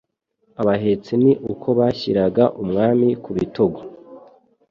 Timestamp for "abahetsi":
0.61-1.11